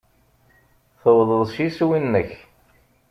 [1.01, 2.31] Tuwḍeḍ s iswi-nnek.